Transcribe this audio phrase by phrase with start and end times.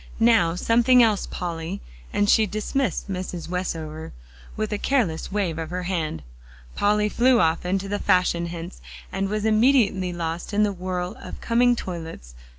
[0.19, 1.79] Now something else, Polly,"
[2.11, 3.47] and she dismissed Mrs.
[3.49, 4.13] Westover
[4.57, 6.23] with a careless wave of her hand.
[6.73, 11.39] Polly flew off into the fashion hints, and was immediately lost in the whirl of
[11.39, 12.33] coming toilets.